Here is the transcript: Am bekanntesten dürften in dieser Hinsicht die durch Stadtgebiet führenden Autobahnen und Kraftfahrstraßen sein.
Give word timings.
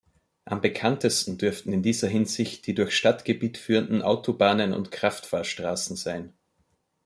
Am 0.45 0.61
bekanntesten 0.61 1.37
dürften 1.37 1.71
in 1.73 1.83
dieser 1.83 2.07
Hinsicht 2.07 2.65
die 2.65 2.73
durch 2.73 2.97
Stadtgebiet 2.97 3.59
führenden 3.59 4.01
Autobahnen 4.01 4.73
und 4.73 4.89
Kraftfahrstraßen 4.91 5.95
sein. 5.95 6.33